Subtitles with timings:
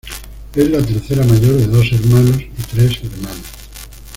[0.55, 3.43] Es la tercera mayor de dos hermanos y tres hermanas.